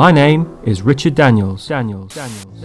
My 0.00 0.10
name 0.10 0.58
is 0.64 0.80
Richard 0.80 1.14
Daniels. 1.14 1.68
Daniels. 1.68 2.14
Daniels. 2.14 2.62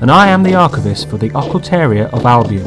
And 0.00 0.12
I 0.12 0.28
am 0.28 0.44
the 0.44 0.54
archivist 0.54 1.08
for 1.08 1.18
the 1.18 1.30
Occultaria 1.30 2.08
of 2.12 2.24
Albion. 2.24 2.62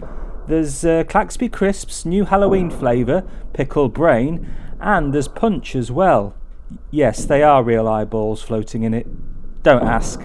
There's 0.46 0.84
uh, 0.84 1.04
Claxby 1.04 1.50
Crisps, 1.50 2.04
new 2.04 2.26
Halloween 2.26 2.68
flavour, 2.68 3.26
pickled 3.54 3.94
brain, 3.94 4.46
and 4.78 5.14
there's 5.14 5.28
punch 5.28 5.74
as 5.74 5.90
well. 5.90 6.34
Yes, 6.90 7.24
they 7.24 7.42
are 7.42 7.62
real 7.62 7.88
eyeballs 7.88 8.42
floating 8.42 8.82
in 8.82 8.92
it. 8.92 9.06
Don't 9.62 9.88
ask. 9.88 10.20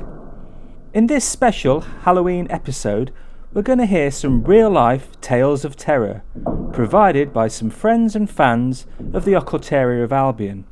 In 0.94 1.08
this 1.08 1.24
special 1.24 1.80
Halloween 1.80 2.48
episode, 2.50 3.14
we're 3.54 3.62
going 3.62 3.80
to 3.80 3.86
hear 3.86 4.12
some 4.12 4.44
real 4.44 4.70
life 4.70 5.20
tales 5.22 5.64
of 5.64 5.78
terror, 5.78 6.22
provided 6.74 7.34
by 7.34 7.48
some 7.48 7.70
friends 7.70 8.16
and 8.16 8.30
fans 8.30 8.86
of 9.14 9.24
the 9.24 9.32
Occultaria 9.34 10.04
of 10.04 10.12
Albion. 10.12 10.66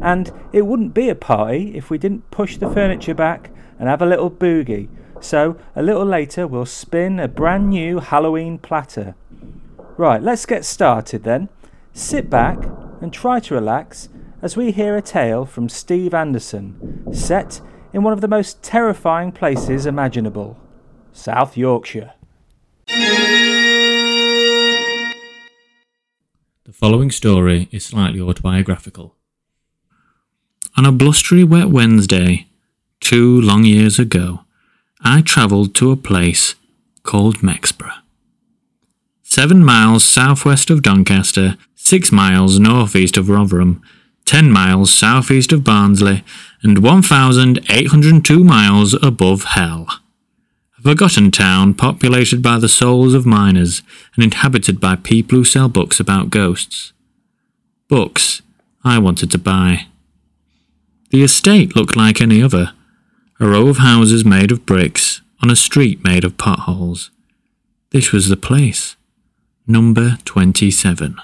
And 0.00 0.32
it 0.52 0.62
wouldn't 0.62 0.94
be 0.94 1.10
a 1.10 1.14
party 1.14 1.76
if 1.76 1.90
we 1.90 1.98
didn't 1.98 2.30
push 2.30 2.56
the 2.56 2.70
furniture 2.70 3.14
back 3.14 3.50
and 3.78 3.88
have 3.88 4.00
a 4.00 4.06
little 4.06 4.30
boogie. 4.30 4.88
So, 5.20 5.58
a 5.76 5.82
little 5.82 6.04
later, 6.04 6.46
we'll 6.46 6.66
spin 6.66 7.20
a 7.20 7.28
brand 7.28 7.68
new 7.68 7.98
Halloween 7.98 8.58
platter. 8.58 9.14
Right, 9.96 10.22
let's 10.22 10.46
get 10.46 10.64
started 10.64 11.24
then. 11.24 11.50
Sit 11.92 12.30
back 12.30 12.58
and 13.02 13.12
try 13.12 13.38
to 13.40 13.54
relax 13.54 14.08
as 14.40 14.56
we 14.56 14.72
hear 14.72 14.96
a 14.96 15.02
tale 15.02 15.44
from 15.44 15.68
Steve 15.68 16.14
Anderson, 16.14 17.12
set 17.12 17.60
in 17.92 18.02
one 18.02 18.12
of 18.12 18.22
the 18.22 18.28
most 18.28 18.62
terrifying 18.62 19.30
places 19.30 19.86
imaginable 19.86 20.58
South 21.14 21.56
Yorkshire. 21.56 22.12
The 26.64 26.72
following 26.72 27.10
story 27.10 27.68
is 27.70 27.86
slightly 27.86 28.20
autobiographical. 28.20 29.14
On 30.76 30.84
a 30.84 30.92
blustery 30.92 31.44
wet 31.44 31.70
Wednesday, 31.70 32.48
two 33.00 33.40
long 33.40 33.64
years 33.64 33.98
ago, 33.98 34.40
I 35.00 35.22
travelled 35.22 35.74
to 35.76 35.92
a 35.92 35.96
place 35.96 36.56
called 37.04 37.38
Mexborough. 37.38 38.00
Seven 39.22 39.64
miles 39.64 40.04
southwest 40.04 40.68
of 40.68 40.82
Doncaster, 40.82 41.56
six 41.74 42.10
miles 42.10 42.58
northeast 42.58 43.16
of 43.16 43.28
Rotherham, 43.28 43.80
10 44.24 44.50
miles 44.50 44.92
southeast 44.92 45.52
of 45.52 45.62
Barnsley, 45.62 46.24
and 46.62 46.78
1,802 46.78 48.42
miles 48.42 48.94
above 49.02 49.44
Hell. 49.44 49.86
Forgotten 50.84 51.30
town 51.30 51.72
populated 51.72 52.42
by 52.42 52.58
the 52.58 52.68
souls 52.68 53.14
of 53.14 53.24
miners 53.24 53.80
and 54.14 54.22
inhabited 54.22 54.80
by 54.80 54.96
people 54.96 55.38
who 55.38 55.44
sell 55.44 55.66
books 55.66 55.98
about 55.98 56.28
ghosts. 56.28 56.92
Books 57.88 58.42
I 58.84 58.98
wanted 58.98 59.30
to 59.30 59.38
buy. 59.38 59.86
The 61.08 61.22
estate 61.22 61.74
looked 61.74 61.96
like 61.96 62.20
any 62.20 62.42
other 62.42 62.72
a 63.40 63.48
row 63.48 63.68
of 63.68 63.78
houses 63.78 64.26
made 64.26 64.52
of 64.52 64.66
bricks 64.66 65.22
on 65.42 65.50
a 65.50 65.56
street 65.56 66.04
made 66.04 66.22
of 66.22 66.36
potholes. 66.36 67.10
This 67.90 68.12
was 68.12 68.28
the 68.28 68.36
place. 68.36 68.94
Number 69.66 70.18
27. 70.26 71.16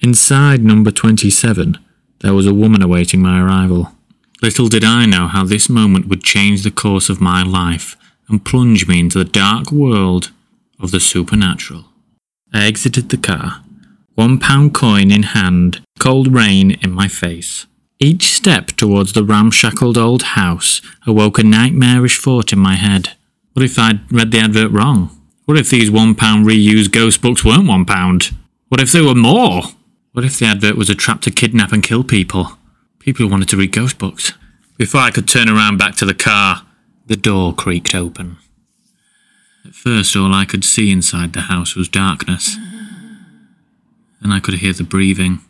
Inside 0.00 0.62
number 0.62 0.90
27, 0.90 1.78
there 2.20 2.34
was 2.34 2.46
a 2.46 2.54
woman 2.54 2.82
awaiting 2.82 3.22
my 3.22 3.40
arrival. 3.40 3.92
Little 4.42 4.68
did 4.68 4.84
I 4.84 5.06
know 5.06 5.28
how 5.28 5.44
this 5.44 5.70
moment 5.70 6.08
would 6.08 6.22
change 6.22 6.62
the 6.62 6.70
course 6.70 7.08
of 7.08 7.22
my 7.22 7.42
life 7.42 7.96
and 8.28 8.44
plunge 8.44 8.86
me 8.86 9.00
into 9.00 9.18
the 9.18 9.24
dark 9.24 9.70
world 9.70 10.30
of 10.80 10.90
the 10.90 11.00
supernatural. 11.00 11.86
I 12.52 12.66
exited 12.66 13.08
the 13.08 13.16
car, 13.16 13.64
one 14.14 14.38
pound 14.38 14.74
coin 14.74 15.10
in 15.10 15.24
hand, 15.24 15.82
cold 15.98 16.32
rain 16.32 16.72
in 16.82 16.92
my 16.92 17.08
face. 17.08 17.66
Each 17.98 18.34
step 18.34 18.68
towards 18.68 19.12
the 19.12 19.24
ramshackled 19.24 19.96
old 19.96 20.22
house 20.22 20.80
awoke 21.06 21.38
a 21.38 21.42
nightmarish 21.42 22.20
thought 22.20 22.52
in 22.52 22.58
my 22.58 22.74
head. 22.74 23.10
What 23.52 23.64
if 23.64 23.78
I'd 23.78 24.10
read 24.12 24.30
the 24.30 24.38
advert 24.38 24.72
wrong? 24.72 25.10
What 25.46 25.58
if 25.58 25.70
these 25.70 25.90
one 25.90 26.14
pound 26.14 26.46
reused 26.46 26.92
ghost 26.92 27.22
books 27.22 27.44
weren't 27.44 27.68
one 27.68 27.84
pound? 27.84 28.34
What 28.68 28.80
if 28.80 28.92
there 28.92 29.04
were 29.04 29.14
more? 29.14 29.62
What 30.12 30.24
if 30.24 30.38
the 30.38 30.46
advert 30.46 30.76
was 30.76 30.90
a 30.90 30.94
trap 30.94 31.20
to 31.22 31.30
kidnap 31.30 31.72
and 31.72 31.82
kill 31.82 32.04
people? 32.04 32.58
People 32.98 33.24
who 33.26 33.30
wanted 33.30 33.48
to 33.50 33.56
read 33.56 33.72
ghost 33.72 33.98
books. 33.98 34.32
Before 34.76 35.00
I 35.00 35.10
could 35.10 35.28
turn 35.28 35.48
around 35.48 35.78
back 35.78 35.94
to 35.96 36.04
the 36.04 36.14
car, 36.14 36.63
the 37.06 37.16
door 37.16 37.54
creaked 37.54 37.94
open. 37.94 38.38
At 39.64 39.74
first, 39.74 40.16
all 40.16 40.34
I 40.34 40.44
could 40.44 40.64
see 40.64 40.90
inside 40.90 41.32
the 41.32 41.42
house 41.42 41.74
was 41.74 41.88
darkness. 41.88 42.56
Then 44.20 44.32
I 44.32 44.40
could 44.40 44.54
hear 44.54 44.72
the 44.72 44.84
breathing 44.84 45.40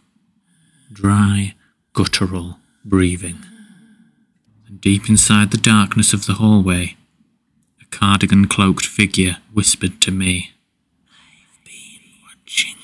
dry, 0.93 1.55
guttural 1.93 2.59
breathing. 2.85 3.39
And 4.67 4.81
deep 4.81 5.09
inside 5.09 5.51
the 5.51 5.59
darkness 5.59 6.13
of 6.13 6.27
the 6.27 6.35
hallway, 6.35 6.97
a 7.83 7.85
cardigan 7.87 8.47
cloaked 8.47 8.87
figure 8.87 9.39
whispered 9.53 10.00
to 10.03 10.11
me, 10.11 10.53
I've 11.11 11.65
been 11.65 12.00
watching 12.23 12.77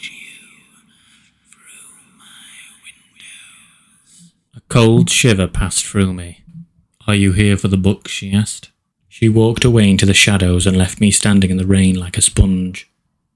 A 4.57 4.61
cold 4.69 5.09
shiver 5.09 5.47
passed 5.47 5.87
through 5.87 6.13
me. 6.13 6.40
Are 7.11 7.17
you 7.17 7.33
here 7.33 7.57
for 7.57 7.67
the 7.67 7.77
book? 7.77 8.07
she 8.07 8.33
asked. 8.33 8.71
She 9.09 9.29
walked 9.29 9.65
away 9.65 9.91
into 9.91 10.07
the 10.07 10.15
shadows 10.15 10.65
and 10.65 10.77
left 10.77 11.01
me 11.01 11.11
standing 11.11 11.51
in 11.51 11.57
the 11.57 11.67
rain 11.67 11.99
like 11.99 12.17
a 12.17 12.23
sponge. 12.23 12.89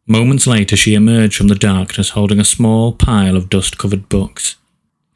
Moments 0.07 0.47
later, 0.47 0.77
she 0.77 0.95
emerged 0.95 1.37
from 1.37 1.49
the 1.49 1.57
darkness 1.57 2.11
holding 2.11 2.39
a 2.39 2.45
small 2.45 2.93
pile 2.93 3.35
of 3.35 3.51
dust 3.51 3.77
covered 3.77 4.09
books. 4.09 4.55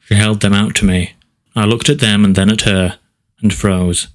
She 0.01 0.15
held 0.15 0.41
them 0.41 0.51
out 0.51 0.75
to 0.75 0.85
me. 0.85 1.13
I 1.55 1.63
looked 1.63 1.87
at 1.87 2.01
them 2.01 2.25
and 2.25 2.35
then 2.35 2.49
at 2.49 2.63
her, 2.63 2.99
and 3.41 3.53
froze. 3.53 4.09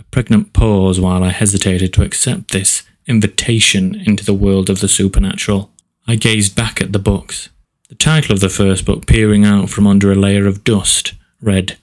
A 0.00 0.02
pregnant 0.10 0.52
pause 0.52 0.98
while 1.00 1.22
I 1.22 1.30
hesitated 1.30 1.92
to 1.92 2.02
accept 2.02 2.50
this 2.50 2.82
invitation 3.06 3.94
into 3.94 4.24
the 4.24 4.34
world 4.34 4.68
of 4.68 4.80
the 4.80 4.88
supernatural. 4.88 5.70
I 6.08 6.16
gazed 6.16 6.56
back 6.56 6.80
at 6.80 6.92
the 6.92 6.98
books. 6.98 7.50
The 7.88 7.94
title 7.94 8.32
of 8.32 8.40
the 8.40 8.48
first 8.48 8.84
book, 8.84 9.06
peering 9.06 9.44
out 9.44 9.70
from 9.70 9.86
under 9.86 10.10
a 10.10 10.16
layer 10.16 10.48
of 10.48 10.64
dust, 10.64 11.12
read 11.40 11.78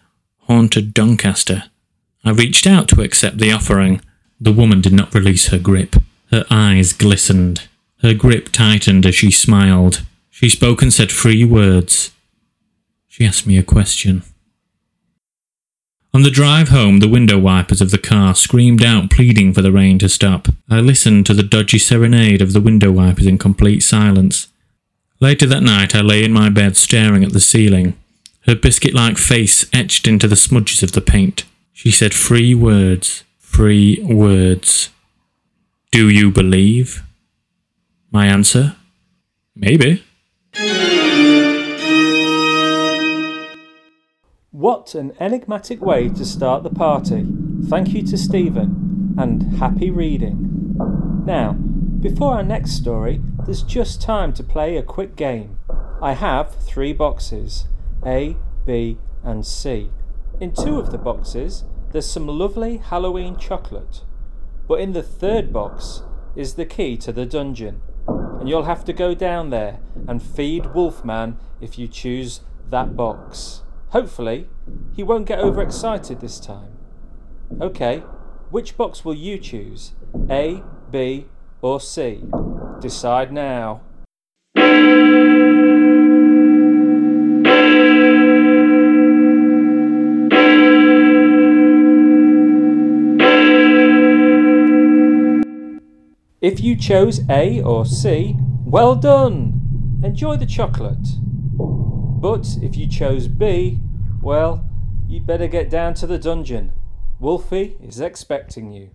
Haunted 0.48 0.94
Doncaster. 0.94 1.64
I 2.24 2.32
reached 2.32 2.66
out 2.66 2.88
to 2.90 3.02
accept 3.02 3.38
the 3.38 3.52
offering. 3.52 4.02
The 4.40 4.54
woman 4.54 4.82
did 4.82 4.94
not 4.94 5.14
release 5.14 5.48
her 5.48 5.60
grip. 5.60 5.96
Her 6.32 6.46
eyes 6.50 6.94
glistened. 6.94 7.68
Her 8.02 8.14
grip 8.14 8.50
tightened 8.50 9.06
as 9.06 9.16
she 9.16 9.32
smiled. 9.32 10.06
She 10.30 10.50
spoke 10.50 10.82
and 10.82 10.94
said 10.94 11.12
three 11.12 11.44
words. 11.44 12.12
She 13.08 13.26
asked 13.26 13.46
me 13.46 13.58
a 13.58 13.64
question. 13.64 14.24
On 16.16 16.22
the 16.22 16.30
drive 16.30 16.70
home, 16.70 17.00
the 17.00 17.10
window 17.10 17.40
wipers 17.40 17.82
of 17.82 17.92
the 17.92 17.98
car 17.98 18.36
screamed 18.36 18.84
out, 18.84 19.10
pleading 19.10 19.52
for 19.52 19.62
the 19.62 19.72
rain 19.72 19.98
to 20.00 20.08
stop. 20.08 20.48
I 20.70 20.80
listened 20.80 21.26
to 21.26 21.34
the 21.34 21.44
dodgy 21.44 21.80
serenade 21.80 22.42
of 22.42 22.54
the 22.54 22.62
window 22.62 22.92
wipers 22.92 23.26
in 23.26 23.38
complete 23.38 23.82
silence. 23.82 24.48
Later 25.20 25.46
that 25.48 25.64
night, 25.64 25.96
I 25.96 26.02
lay 26.02 26.24
in 26.24 26.32
my 26.32 26.50
bed 26.50 26.78
staring 26.78 27.24
at 27.24 27.34
the 27.34 27.40
ceiling, 27.40 27.98
her 28.48 28.56
biscuit 28.56 28.94
like 28.94 29.18
face 29.18 29.66
etched 29.74 30.08
into 30.08 30.28
the 30.28 30.36
smudges 30.36 30.84
of 30.84 30.92
the 30.92 31.02
paint. 31.02 31.46
She 31.74 31.92
said 31.92 32.14
three 32.14 32.54
words. 32.56 33.24
Three 33.40 34.02
words. 34.04 34.90
Do 35.92 36.08
you 36.08 36.32
believe? 36.32 37.04
My 38.12 38.28
answer? 38.28 38.76
Maybe. 39.56 40.04
What 44.52 44.96
an 44.96 45.14
enigmatic 45.20 45.82
way 45.82 46.10
to 46.10 46.24
start 46.24 46.64
the 46.64 46.70
party. 46.70 47.26
Thank 47.66 47.90
you 47.90 48.04
to 48.04 48.18
Stephen, 48.18 49.16
and 49.18 49.58
happy 49.58 49.90
reading. 49.90 50.76
Now, 51.26 51.54
before 51.54 52.36
our 52.36 52.44
next 52.44 52.74
story, 52.74 53.20
there's 53.46 53.64
just 53.64 54.02
time 54.02 54.32
to 54.34 54.44
play 54.44 54.78
a 54.78 54.84
quick 54.84 55.16
game. 55.16 55.58
I 56.02 56.14
have 56.14 56.56
three 56.56 56.94
boxes 56.94 57.68
A, 58.06 58.38
B, 58.66 58.98
and 59.24 59.46
C. 59.46 59.90
In 60.44 60.52
two 60.52 60.78
of 60.78 60.92
the 60.92 60.98
boxes, 60.98 61.64
there's 61.94 62.06
some 62.06 62.28
lovely 62.28 62.76
Halloween 62.76 63.38
chocolate, 63.38 64.02
but 64.68 64.82
in 64.82 64.92
the 64.92 65.02
third 65.02 65.54
box 65.54 66.04
is 66.36 66.56
the 66.56 66.66
key 66.66 66.98
to 66.98 67.14
the 67.14 67.26
dungeon, 67.26 67.82
and 68.10 68.50
you'll 68.50 68.66
have 68.66 68.84
to 68.84 68.92
go 68.92 69.16
down 69.16 69.52
there 69.52 69.80
and 70.06 70.22
feed 70.22 70.74
Wolfman 70.74 71.38
if 71.62 71.80
you 71.80 71.88
choose 71.88 72.42
that 72.70 72.98
box. 72.98 73.62
Hopefully, 73.92 74.50
he 74.94 75.02
won't 75.02 75.28
get 75.28 75.40
overexcited 75.40 76.20
this 76.20 76.42
time. 76.42 76.78
Okay, 77.62 78.00
which 78.50 78.76
box 78.76 79.06
will 79.06 79.16
you 79.16 79.38
choose? 79.38 79.94
A, 80.30 80.62
B, 80.92 81.28
or 81.62 81.80
C? 81.80 82.22
Decide 82.82 83.32
now. 83.32 83.80
If 96.44 96.60
you 96.60 96.76
chose 96.76 97.22
A 97.30 97.62
or 97.62 97.86
C, 97.86 98.36
well 98.66 98.96
done! 98.98 100.02
Enjoy 100.04 100.36
the 100.36 100.46
chocolate. 100.46 101.08
But 101.58 102.58
if 102.62 102.76
you 102.76 102.86
chose 102.86 103.30
B, 103.30 103.80
well, 104.22 104.70
you'd 105.08 105.26
better 105.26 105.48
get 105.48 105.70
down 105.70 105.94
to 105.94 106.06
the 106.06 106.18
dungeon. 106.18 106.74
Wolfie 107.18 107.78
is 107.82 108.02
expecting 108.02 108.74
you. 108.74 108.90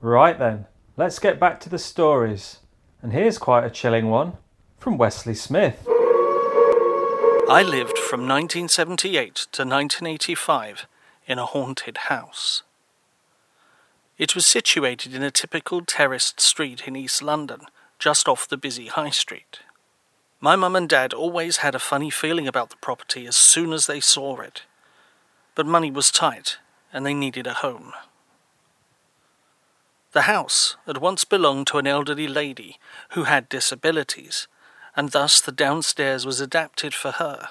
Right 0.00 0.38
then, 0.38 0.66
let's 0.96 1.18
get 1.18 1.40
back 1.40 1.58
to 1.62 1.68
the 1.68 1.80
stories. 1.80 2.60
And 3.02 3.12
here's 3.12 3.36
quite 3.36 3.64
a 3.64 3.70
chilling 3.70 4.10
one 4.10 4.34
from 4.78 4.96
Wesley 4.96 5.34
Smith. 5.34 5.88
I 7.46 7.62
lived 7.62 7.98
from 7.98 8.20
1978 8.20 9.34
to 9.34 9.62
1985 9.64 10.86
in 11.26 11.38
a 11.38 11.44
haunted 11.44 11.98
house. 12.08 12.62
It 14.16 14.34
was 14.34 14.46
situated 14.46 15.14
in 15.14 15.22
a 15.22 15.30
typical 15.30 15.82
terraced 15.82 16.40
street 16.40 16.88
in 16.88 16.96
East 16.96 17.22
London, 17.22 17.66
just 17.98 18.28
off 18.28 18.48
the 18.48 18.56
busy 18.56 18.86
High 18.86 19.10
Street. 19.10 19.58
My 20.40 20.56
mum 20.56 20.74
and 20.74 20.88
dad 20.88 21.12
always 21.12 21.58
had 21.58 21.74
a 21.74 21.78
funny 21.78 22.08
feeling 22.08 22.48
about 22.48 22.70
the 22.70 22.76
property 22.76 23.26
as 23.26 23.36
soon 23.36 23.74
as 23.74 23.86
they 23.86 24.00
saw 24.00 24.40
it, 24.40 24.62
but 25.54 25.66
money 25.66 25.90
was 25.90 26.10
tight 26.10 26.56
and 26.94 27.04
they 27.04 27.12
needed 27.12 27.46
a 27.46 27.54
home. 27.54 27.92
The 30.12 30.22
house 30.22 30.76
had 30.86 30.96
once 30.96 31.24
belonged 31.24 31.66
to 31.66 31.78
an 31.78 31.86
elderly 31.86 32.26
lady 32.26 32.78
who 33.10 33.24
had 33.24 33.50
disabilities, 33.50 34.48
and 34.96 35.10
thus 35.10 35.40
the 35.40 35.52
downstairs 35.52 36.24
was 36.24 36.40
adapted 36.40 36.94
for 36.94 37.12
her. 37.12 37.48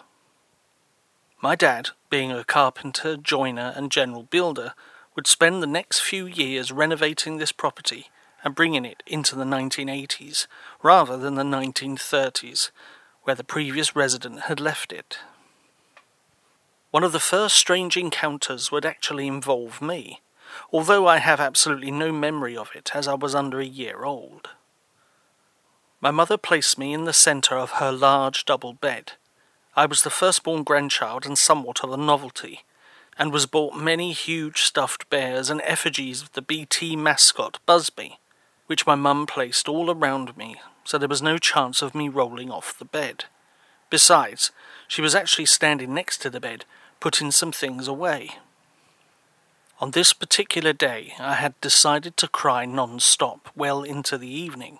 My 1.42 1.56
dad, 1.56 1.90
being 2.10 2.31
a 2.31 2.44
carpenter, 2.44 3.18
joiner, 3.18 3.74
and 3.75 3.92
general 3.92 4.24
builder, 4.24 4.74
would 5.16 5.28
spend 5.28 5.62
the 5.62 5.68
next 5.68 6.00
few 6.00 6.25
years 6.25 6.72
renovating 6.72 7.38
this 7.38 7.51
property 7.51 8.07
and 8.44 8.56
bringing 8.56 8.86
it 8.86 9.04
into 9.06 9.36
the 9.36 9.44
1980s 9.44 10.48
rather 10.81 11.18
than 11.18 11.36
the 11.36 11.44
1930s, 11.44 12.72
where 13.24 13.36
the 13.36 13.44
previous 13.44 13.95
resident 13.95 14.42
had 14.42 14.60
left 14.60 14.92
it. 14.92 15.19
One 16.92 17.04
of 17.04 17.12
the 17.12 17.19
first 17.19 17.56
strange 17.56 17.98
encounters 17.98 18.72
would 18.72 18.86
actually 18.86 19.28
involve 19.28 19.81
me, 19.81 20.22
although 20.72 21.07
I 21.07 21.18
have 21.18 21.40
absolutely 21.40 21.92
no 21.92 22.12
memory 22.12 22.56
of 22.56 22.69
it 22.75 22.92
as 22.94 23.07
I 23.07 23.16
was 23.16 23.34
under 23.34 23.60
a 23.60 23.66
year 23.66 24.04
old. 24.04 24.50
My 26.03 26.11
mother 26.11 26.38
placed 26.38 26.77
me 26.77 26.91
in 26.91 27.05
the 27.05 27.13
centre 27.13 27.57
of 27.57 27.79
her 27.79 27.89
large 27.89 28.44
double 28.44 28.73
bed. 28.73 29.13
I 29.73 29.85
was 29.85 30.03
the 30.03 30.09
firstborn 30.09 30.63
grandchild 30.63 31.25
and 31.25 31.38
somewhat 31.38 31.81
of 31.81 31.94
a 31.94 31.95
novelty, 31.95 32.65
and 33.17 33.31
was 33.31 33.45
bought 33.45 33.77
many 33.77 34.11
huge 34.11 34.63
stuffed 34.63 35.09
bears 35.09 35.50
and 35.50 35.61
effigies 35.63 36.21
of 36.21 36.33
the 36.33 36.41
BT 36.41 36.97
mascot 36.97 37.57
Buzby, 37.65 38.17
which 38.67 38.85
my 38.85 38.95
mum 38.95 39.25
placed 39.25 39.69
all 39.69 39.89
around 39.89 40.35
me, 40.35 40.57
so 40.83 40.97
there 40.97 41.07
was 41.07 41.21
no 41.21 41.38
chance 41.38 41.81
of 41.81 41.95
me 41.95 42.09
rolling 42.09 42.51
off 42.51 42.77
the 42.77 42.83
bed. 42.83 43.23
Besides, 43.89 44.51
she 44.89 45.01
was 45.01 45.15
actually 45.15 45.45
standing 45.45 45.94
next 45.94 46.17
to 46.17 46.29
the 46.29 46.41
bed, 46.41 46.65
putting 46.99 47.31
some 47.31 47.53
things 47.53 47.88
away. 47.88 48.31
On 49.79 49.91
this 49.91 50.11
particular 50.11 50.73
day, 50.73 51.13
I 51.17 51.35
had 51.35 51.53
decided 51.61 52.17
to 52.17 52.27
cry 52.27 52.65
non 52.65 52.99
stop 52.99 53.47
well 53.56 53.83
into 53.83 54.17
the 54.17 54.27
evening, 54.27 54.79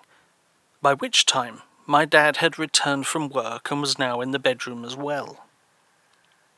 by 0.84 0.92
which 0.92 1.24
time 1.24 1.62
my 1.86 2.04
dad 2.04 2.36
had 2.36 2.58
returned 2.58 3.06
from 3.06 3.30
work 3.30 3.70
and 3.70 3.80
was 3.80 3.98
now 3.98 4.20
in 4.20 4.32
the 4.32 4.38
bedroom 4.38 4.84
as 4.84 4.94
well. 4.94 5.46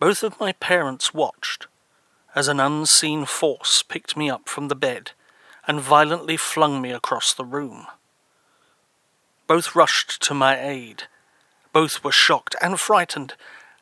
Both 0.00 0.24
of 0.24 0.40
my 0.40 0.50
parents 0.50 1.14
watched 1.14 1.68
as 2.34 2.48
an 2.48 2.58
unseen 2.58 3.24
force 3.24 3.84
picked 3.84 4.16
me 4.16 4.28
up 4.28 4.48
from 4.48 4.66
the 4.66 4.74
bed 4.74 5.12
and 5.68 5.80
violently 5.80 6.36
flung 6.36 6.82
me 6.82 6.90
across 6.90 7.32
the 7.32 7.44
room. 7.44 7.86
Both 9.46 9.76
rushed 9.76 10.20
to 10.22 10.34
my 10.34 10.60
aid. 10.60 11.04
Both 11.72 12.02
were 12.02 12.10
shocked 12.10 12.56
and 12.60 12.80
frightened, 12.80 13.34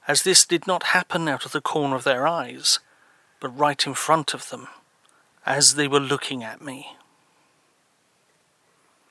as 0.07 0.25
this 0.25 0.45
did 0.45 0.67
not 0.67 0.93
happen 0.93 1.27
out 1.27 1.47
of 1.47 1.53
the 1.53 1.63
corner 1.63 1.97
of 1.97 2.05
their 2.05 2.27
eyes, 2.27 2.81
but 3.41 3.59
right 3.59 3.87
in 3.87 3.95
front 3.95 4.35
of 4.35 4.51
them, 4.51 4.69
as 5.47 5.77
they 5.77 5.89
were 5.89 6.01
looking 6.01 6.45
at 6.45 6.61
me. 6.61 6.99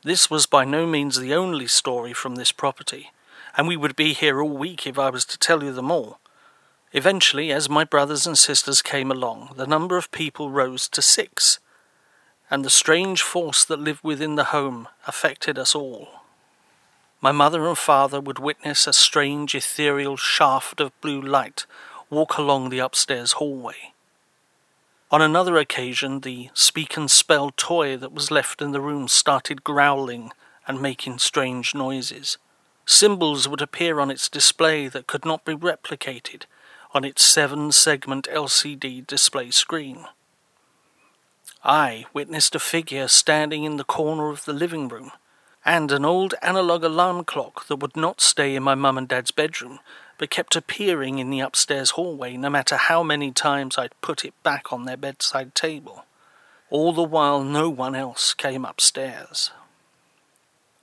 This 0.05 0.29
was 0.29 0.45
by 0.45 0.65
no 0.65 0.86
means 0.86 1.17
the 1.17 1.33
only 1.33 1.65
story 1.65 2.12
from 2.12 2.36
this 2.36 2.51
property, 2.51 3.12
and 3.55 3.69
we 3.69 3.77
would 3.77 3.95
be 3.95 4.12
here 4.12 4.41
all 4.41 4.50
week 4.50 4.86
if 4.86 5.00
I 5.00 5.10
was 5.10 5.24
to 5.25 5.38
tell 5.38 5.63
you 5.63 5.72
them 5.72 5.89
all. 5.89 6.19
Eventually, 6.91 7.53
as 7.53 7.69
my 7.69 7.86
brothers 7.86 8.27
and 8.27 8.38
sisters 8.38 8.81
came 8.81 9.10
along, 9.10 9.53
the 9.55 9.65
number 9.65 9.95
of 9.95 10.12
people 10.12 10.50
rose 10.50 10.89
to 10.89 11.01
six, 11.01 11.60
and 12.51 12.65
the 12.65 12.69
strange 12.69 13.22
force 13.22 13.63
that 13.63 13.79
lived 13.79 14.03
within 14.03 14.36
the 14.36 14.51
home 14.55 14.89
affected 15.07 15.57
us 15.57 15.74
all. 15.74 16.10
My 17.22 17.31
mother 17.31 17.65
and 17.65 17.77
father 17.77 18.19
would 18.19 18.39
witness 18.39 18.86
a 18.86 18.91
strange 18.91 19.55
ethereal 19.55 20.17
shaft 20.17 20.81
of 20.81 21.00
blue 21.00 21.22
light 21.22 21.65
walk 22.10 22.38
along 22.38 22.69
the 22.69 22.79
upstairs 22.79 23.33
hallway. 23.33 23.92
On 25.13 25.22
another 25.22 25.58
occasion, 25.58 26.22
the 26.22 26.50
speak 26.55 26.98
and 26.98 27.10
spell 27.10 27.51
toy 27.55 27.96
that 27.98 28.13
was 28.13 28.32
left 28.32 28.63
in 28.63 28.72
the 28.72 28.82
room 28.82 29.08
started 29.08 29.63
growling 29.63 30.32
and 30.67 30.82
making 30.82 31.20
strange 31.20 31.75
noises. 31.75 32.39
Symbols 32.88 33.48
would 33.48 33.62
appear 33.62 34.00
on 34.00 34.10
its 34.10 34.27
display 34.27 34.88
that 34.88 35.05
could 35.05 35.24
not 35.24 35.46
be 35.46 35.53
replicated 35.53 36.46
on 36.96 37.05
its 37.05 37.24
seven 37.24 37.72
segment 37.72 38.27
LCD 38.27 39.05
display 39.05 39.51
screen. 39.51 40.08
I 41.63 42.08
witnessed 42.12 42.55
a 42.55 42.60
figure 42.60 43.08
standing 43.08 43.65
in 43.65 43.77
the 43.77 43.84
corner 43.84 44.29
of 44.29 44.46
the 44.46 44.53
living 44.53 44.88
room, 44.88 45.12
and 45.63 45.91
an 45.91 46.05
old 46.05 46.34
analog 46.41 46.84
alarm 46.84 47.24
clock 47.24 47.67
that 47.67 47.75
would 47.75 47.96
not 47.96 48.20
stay 48.20 48.55
in 48.55 48.63
my 48.63 48.74
mum 48.74 48.98
and 48.98 49.08
dad's 49.08 49.29
bedroom, 49.29 49.79
but 50.24 50.30
kept 50.30 50.56
appearing 50.56 51.20
in 51.20 51.30
the 51.30 51.42
upstairs 51.42 51.89
hallway 51.89 52.38
no 52.38 52.50
matter 52.50 52.77
how 52.77 53.03
many 53.03 53.30
times 53.30 53.77
I'd 53.77 54.00
put 54.00 54.24
it 54.24 54.34
back 54.42 54.72
on 54.72 54.86
their 54.86 54.96
bedside 54.96 55.53
table. 55.53 56.06
All 56.70 56.94
the 56.94 57.03
while, 57.03 57.44
no 57.44 57.70
one 57.70 57.94
else 57.94 58.34
came 58.34 58.63
upstairs. 58.63 59.51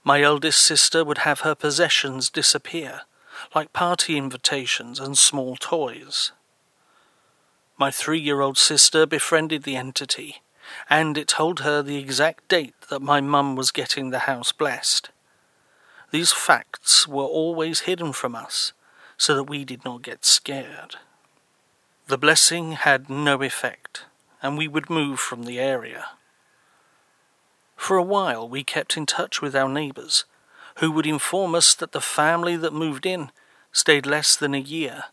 My 0.05 0.21
eldest 0.21 0.63
sister 0.63 1.07
would 1.07 1.25
have 1.25 1.41
her 1.41 1.55
possessions 1.55 2.29
disappear, 2.29 3.01
like 3.55 3.73
party 3.73 4.19
invitations 4.19 5.01
and 5.01 5.17
small 5.17 5.57
toys. 5.57 6.33
My 7.79 7.91
three 7.91 8.21
year 8.21 8.43
old 8.43 8.59
sister 8.59 9.07
befriended 9.07 9.63
the 9.63 9.77
entity, 9.77 10.43
and 10.91 11.17
it 11.17 11.29
told 11.29 11.61
her 11.61 11.81
the 11.81 11.97
exact 11.97 12.47
date 12.49 12.75
that 12.91 13.01
my 13.01 13.23
mum 13.23 13.57
was 13.57 13.73
getting 13.73 14.11
the 14.11 14.27
house 14.29 14.53
blessed. 14.53 15.09
These 16.11 16.31
facts 16.31 17.09
were 17.09 17.25
always 17.25 17.81
hidden 17.89 18.13
from 18.13 18.35
us 18.35 18.75
so 19.21 19.35
that 19.35 19.45
we 19.45 19.67
did 19.67 19.85
not 19.85 20.00
get 20.00 20.25
scared. 20.25 20.97
The 22.09 22.17
blessing 22.17 22.73
had 22.73 23.11
no 23.11 23.43
effect, 23.43 24.05
and 24.43 24.57
we 24.57 24.67
would 24.67 24.89
move 24.89 25.21
from 25.21 25.45
the 25.45 25.61
area. 25.61 26.07
For 27.77 27.99
a 27.99 28.03
while, 28.03 28.49
we 28.49 28.65
kept 28.65 28.97
in 28.97 29.05
touch 29.05 29.43
with 29.43 29.55
our 29.55 29.69
neighbours, 29.69 30.25
who 30.77 30.91
would 30.93 31.07
inform 31.07 31.55
us 31.55 31.75
that 31.75 31.93
the 31.93 32.00
family 32.00 32.57
that 32.57 32.73
moved 32.73 33.05
in 33.05 33.31
stayed 33.73 34.07
less 34.07 34.37
than 34.37 34.55
a 34.55 34.59
year, 34.59 35.05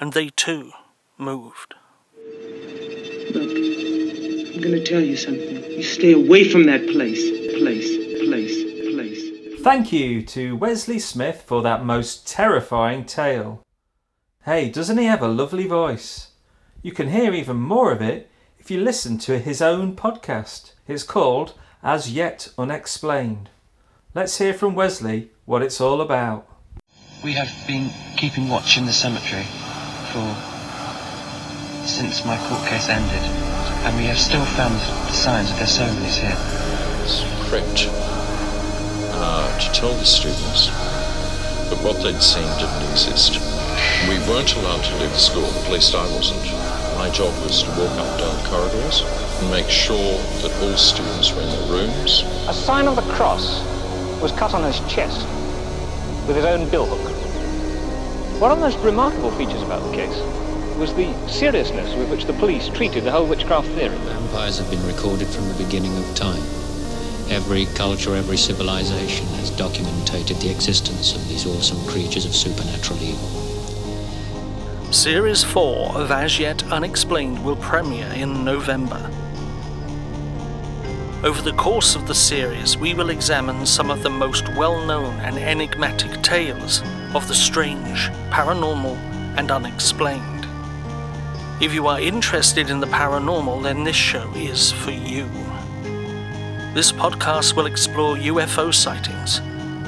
and 0.00 0.14
they 0.14 0.30
too 0.30 0.72
moved. 1.18 1.74
Look, 3.34 3.50
I'm 4.54 4.62
gonna 4.62 4.82
tell 4.82 5.02
you 5.02 5.18
something. 5.18 5.62
You 5.70 5.82
stay 5.82 6.12
away 6.14 6.48
from 6.48 6.64
that. 6.64 6.88
Place, 6.88 7.28
place, 7.58 8.18
place. 8.26 8.71
Thank 9.62 9.92
you 9.92 10.22
to 10.22 10.56
Wesley 10.56 10.98
Smith 10.98 11.44
for 11.46 11.62
that 11.62 11.84
most 11.84 12.26
terrifying 12.26 13.04
tale. 13.04 13.62
Hey, 14.44 14.68
doesn't 14.68 14.98
he 14.98 15.04
have 15.04 15.22
a 15.22 15.28
lovely 15.28 15.68
voice? 15.68 16.32
You 16.82 16.90
can 16.90 17.10
hear 17.10 17.32
even 17.32 17.58
more 17.58 17.92
of 17.92 18.02
it 18.02 18.28
if 18.58 18.72
you 18.72 18.80
listen 18.80 19.18
to 19.18 19.38
his 19.38 19.62
own 19.62 19.94
podcast. 19.94 20.72
It's 20.88 21.04
called 21.04 21.54
As 21.80 22.10
Yet 22.10 22.48
Unexplained. 22.58 23.50
Let's 24.16 24.38
hear 24.38 24.52
from 24.52 24.74
Wesley 24.74 25.30
what 25.44 25.62
it's 25.62 25.80
all 25.80 26.00
about. 26.00 26.48
We 27.22 27.34
have 27.34 27.52
been 27.68 27.88
keeping 28.16 28.48
watch 28.48 28.76
in 28.76 28.86
the 28.86 28.92
cemetery 28.92 29.46
for 30.10 30.26
since 31.86 32.24
my 32.26 32.36
court 32.48 32.66
case 32.68 32.88
ended, 32.88 33.22
and 33.86 33.96
we 33.96 34.06
have 34.06 34.18
still 34.18 34.44
found 34.44 34.74
the 34.74 35.12
signs 35.12 35.52
of 35.52 35.58
their 35.58 35.68
ceremonies 35.68 36.16
here. 36.16 36.36
crypt 37.48 38.21
uh, 39.22 39.58
to 39.58 39.72
tell 39.72 39.94
the 39.94 40.04
students 40.04 40.66
that 41.70 41.78
what 41.82 42.02
they'd 42.02 42.20
seen 42.20 42.46
didn't 42.58 42.90
exist. 42.90 43.38
We 44.10 44.18
weren't 44.28 44.54
allowed 44.56 44.82
to 44.82 44.98
leave 44.98 45.10
the 45.10 45.18
school, 45.18 45.46
at 45.46 45.70
least 45.70 45.94
I 45.94 46.04
wasn't. 46.12 46.42
My 46.98 47.08
job 47.10 47.32
was 47.42 47.62
to 47.62 47.70
walk 47.70 47.94
up 47.98 48.06
and 48.06 48.18
down 48.18 48.42
the 48.42 48.48
corridors 48.50 49.02
and 49.40 49.50
make 49.50 49.70
sure 49.70 50.18
that 50.42 50.52
all 50.62 50.76
students 50.76 51.32
were 51.32 51.42
in 51.42 51.48
their 51.48 51.70
rooms. 51.70 52.22
A 52.48 52.52
sign 52.52 52.88
of 52.88 52.96
the 52.96 53.06
cross 53.14 53.62
was 54.20 54.32
cut 54.32 54.54
on 54.54 54.64
his 54.64 54.78
chest 54.92 55.26
with 56.26 56.36
his 56.36 56.44
own 56.44 56.66
billhook. 56.68 57.00
One 58.40 58.50
of 58.50 58.58
the 58.58 58.66
most 58.66 58.78
remarkable 58.84 59.30
features 59.32 59.62
about 59.62 59.88
the 59.88 59.96
case 59.96 60.18
was 60.78 60.92
the 60.94 61.14
seriousness 61.28 61.94
with 61.94 62.10
which 62.10 62.24
the 62.24 62.32
police 62.34 62.68
treated 62.68 63.04
the 63.04 63.10
whole 63.12 63.26
witchcraft 63.26 63.68
theory. 63.68 63.96
Vampires 63.98 64.58
have 64.58 64.70
been 64.70 64.84
recorded 64.86 65.28
from 65.28 65.48
the 65.48 65.54
beginning 65.54 65.96
of 65.96 66.14
time. 66.14 66.61
Every 67.32 67.64
culture, 67.64 68.14
every 68.14 68.36
civilization 68.36 69.26
has 69.38 69.48
documented 69.48 70.36
the 70.36 70.50
existence 70.50 71.16
of 71.16 71.26
these 71.30 71.46
awesome 71.46 71.82
creatures 71.88 72.26
of 72.26 72.34
supernatural 72.34 73.02
evil. 73.02 74.92
Series 74.92 75.42
4 75.42 75.96
of 75.96 76.10
As 76.10 76.38
Yet 76.38 76.62
Unexplained 76.70 77.42
will 77.42 77.56
premiere 77.56 78.12
in 78.12 78.44
November. 78.44 79.10
Over 81.24 81.40
the 81.40 81.54
course 81.54 81.96
of 81.96 82.06
the 82.06 82.14
series, 82.14 82.76
we 82.76 82.92
will 82.92 83.08
examine 83.08 83.64
some 83.64 83.90
of 83.90 84.02
the 84.02 84.10
most 84.10 84.46
well 84.54 84.84
known 84.84 85.18
and 85.20 85.38
enigmatic 85.38 86.22
tales 86.22 86.82
of 87.14 87.26
the 87.28 87.34
strange, 87.34 88.10
paranormal, 88.28 88.96
and 89.38 89.50
unexplained. 89.50 90.46
If 91.62 91.72
you 91.72 91.86
are 91.86 91.98
interested 91.98 92.68
in 92.68 92.80
the 92.80 92.88
paranormal, 92.88 93.62
then 93.62 93.84
this 93.84 93.96
show 93.96 94.30
is 94.34 94.70
for 94.70 94.90
you. 94.90 95.30
This 96.74 96.90
podcast 96.90 97.54
will 97.54 97.66
explore 97.66 98.16
UFO 98.16 98.72
sightings, 98.72 99.40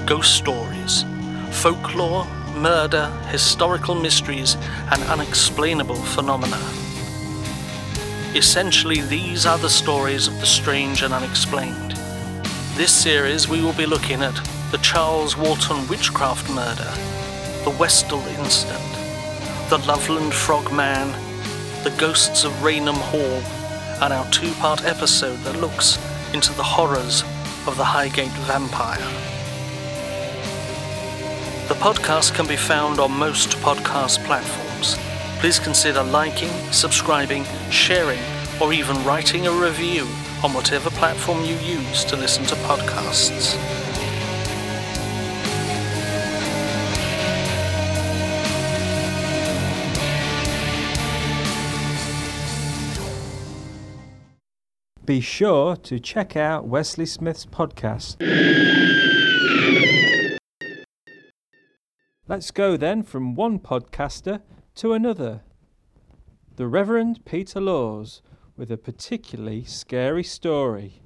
ghost 0.05 0.37
stories, 0.37 1.07
folklore, 1.50 2.26
murder, 2.57 3.07
historical 3.29 3.95
mysteries, 3.95 4.59
and 4.93 5.03
unexplainable 5.05 5.95
phenomena. 5.95 6.61
Essentially, 8.35 9.00
these 9.00 9.47
are 9.47 9.57
the 9.57 9.71
stories 9.71 10.29
of 10.29 10.38
the 10.41 10.47
strange 10.47 11.00
and 11.00 11.14
unexplained. 11.14 11.93
This 12.75 12.93
series, 12.93 13.49
we 13.49 13.62
will 13.62 13.73
be 13.73 13.87
looking 13.87 14.23
at 14.23 14.38
the 14.71 14.79
Charles 14.83 15.38
Walton 15.38 15.88
witchcraft 15.88 16.50
murder, 16.50 16.93
the 17.64 17.75
Westall 17.81 18.26
incident, 18.26 18.93
the 19.71 19.83
Loveland 19.88 20.35
Frog 20.35 20.71
Man, 20.71 21.09
the 21.83 21.97
ghosts 21.99 22.45
of 22.45 22.62
Raynham 22.62 22.95
Hall, 22.95 23.41
and 24.03 24.12
our 24.12 24.31
two 24.31 24.53
part 24.57 24.85
episode 24.85 25.38
that 25.45 25.59
looks 25.62 25.97
into 26.35 26.53
the 26.55 26.62
horrors 26.62 27.23
of 27.69 27.76
the 27.76 27.85
Highgate 27.85 28.33
Vampire. 28.49 28.99
The 31.69 31.75
podcast 31.75 32.35
can 32.35 32.49
be 32.49 32.57
found 32.57 32.99
on 32.99 33.12
most 33.12 33.50
podcast 33.59 34.25
platforms. 34.25 34.97
Please 35.38 35.61
consider 35.61 36.03
liking, 36.03 36.50
subscribing, 36.73 37.45
sharing, 37.71 38.19
or 38.61 38.73
even 38.73 39.03
writing 39.05 39.47
a 39.47 39.53
review 39.53 40.09
on 40.43 40.53
whatever 40.53 40.91
platform 40.91 41.45
you 41.45 41.55
use 41.59 42.05
to 42.05 42.17
listen 42.17 42.45
to 42.47 42.57
podcasts. 42.67 43.84
Be 55.06 55.20
sure 55.20 55.76
to 55.76 56.00
check 56.00 56.34
out 56.34 56.66
Wesley 56.66 57.04
Smith's 57.04 57.44
podcast. 57.44 58.16
Let's 62.26 62.50
go 62.50 62.78
then 62.78 63.02
from 63.02 63.34
one 63.34 63.58
podcaster 63.58 64.40
to 64.76 64.94
another. 64.94 65.42
The 66.56 66.66
Reverend 66.66 67.26
Peter 67.26 67.61
Laws 67.61 68.23
with 68.56 68.70
a 68.70 68.78
particularly 68.78 69.64
scary 69.64 70.25
story. 70.25 71.02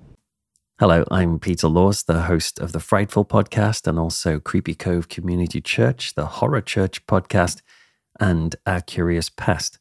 Hello, 0.79 1.05
I'm 1.11 1.41
Peter 1.41 1.67
Laws, 1.67 2.05
the 2.05 2.23
host 2.23 2.61
of 2.61 2.71
the 2.71 2.79
Frightful 2.79 3.25
podcast 3.25 3.89
and 3.89 3.99
also 3.99 4.39
Creepy 4.39 4.77
Cove 4.77 5.09
Community 5.09 5.61
Church, 5.61 6.15
the 6.15 6.27
Horror 6.27 6.61
Church 6.61 7.05
podcast, 7.07 7.63
and 8.21 8.55
Our 8.65 8.81
Curious 8.81 9.29
Past 9.29 9.81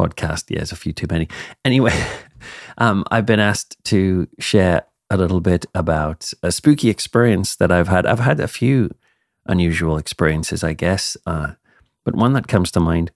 podcast. 0.00 0.44
Yeah, 0.48 0.58
there's 0.58 0.72
a 0.72 0.76
few 0.76 0.92
too 0.92 1.06
many. 1.10 1.28
Anyway, 1.64 1.98
um, 2.78 3.04
I've 3.10 3.26
been 3.26 3.40
asked 3.40 3.76
to 3.84 4.28
share 4.38 4.84
a 5.10 5.16
little 5.16 5.40
bit 5.40 5.66
about 5.74 6.32
a 6.42 6.52
spooky 6.52 6.88
experience 6.88 7.56
that 7.56 7.72
I've 7.72 7.88
had. 7.88 8.06
I've 8.06 8.20
had 8.20 8.40
a 8.40 8.48
few 8.48 8.90
unusual 9.46 9.96
experiences, 9.96 10.62
I 10.62 10.72
guess, 10.72 11.16
uh, 11.26 11.52
but 12.04 12.14
one 12.14 12.32
that 12.34 12.48
comes 12.48 12.70
to 12.72 12.80
mind 12.80 13.10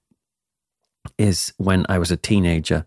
is 1.19 1.53
when 1.59 1.87
I 1.89 1.99
was 1.99 2.11
a 2.11 2.17
teenager. 2.17 2.87